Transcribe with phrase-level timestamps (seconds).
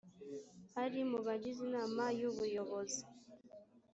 [0.83, 3.01] ari mu bagize inama y’ubuyobozi